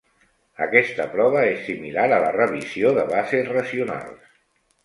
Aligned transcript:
Aquesta 0.65 1.05
prova 1.11 1.43
és 1.49 1.61
similar 1.67 2.07
a 2.17 2.21
la 2.25 2.33
revisió 2.39 2.97
de 2.99 3.07
bases 3.15 3.53
racionals. 3.59 4.37